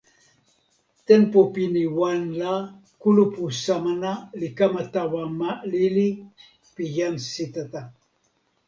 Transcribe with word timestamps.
tenpo 1.07 1.39
pini 1.53 1.83
wan 1.99 2.21
la 2.41 2.53
kulupu 3.01 3.43
Samana 3.63 4.11
li 4.39 4.47
kama 4.57 4.81
tawa 4.93 5.21
ma 5.39 5.49
lili 5.71 6.07
pi 6.73 6.83
jan 6.95 7.15
Sitata. 7.33 7.81